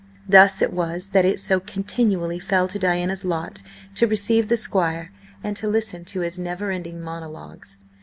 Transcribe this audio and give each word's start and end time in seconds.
Thus 0.27 0.63
it 0.63 0.73
was 0.73 1.09
that 1.09 1.25
it 1.25 1.39
so 1.39 1.59
continually 1.59 2.39
fell 2.39 2.67
to 2.69 2.79
Diana's 2.79 3.23
lot 3.23 3.61
to 3.93 4.07
receive 4.07 4.49
the 4.49 4.57
Squire 4.57 5.11
and 5.43 5.55
to 5.57 5.67
listen 5.67 6.05
to 6.05 6.21
his 6.21 6.39
never 6.39 6.71
ending 6.71 7.03
monologues. 7.03 7.77